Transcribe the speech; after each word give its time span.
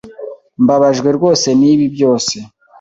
Mbabajwe 0.63 1.09
rwose 1.17 1.47
nibi 1.59 1.85
byose. 1.95 2.35